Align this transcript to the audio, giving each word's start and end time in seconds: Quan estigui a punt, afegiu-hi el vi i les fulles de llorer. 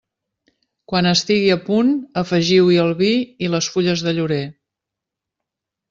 Quan 0.91 1.09
estigui 1.09 1.51
a 1.57 1.59
punt, 1.67 1.93
afegiu-hi 2.23 2.81
el 2.87 2.91
vi 3.05 3.13
i 3.49 3.53
les 3.57 3.71
fulles 3.77 4.07
de 4.09 4.19
llorer. 4.21 4.45